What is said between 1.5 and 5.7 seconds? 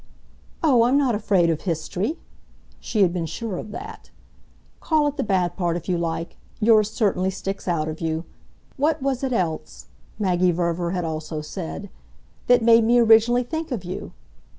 of history!" She had been sure of that. "Call it the bad